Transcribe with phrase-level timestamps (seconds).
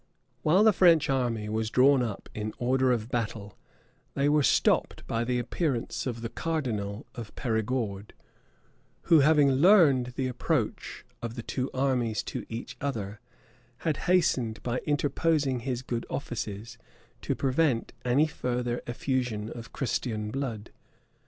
[0.41, 3.55] While the French army was drawn up in order of battle,
[4.15, 8.15] they were stopped by the appearance of the cardinal of Perigord;
[9.03, 13.19] who, having learned the approach of the two armies to each other,
[13.85, 16.79] had hastened, by interposing his good offices,
[17.21, 20.71] to prevent any further effusion of Christian blood.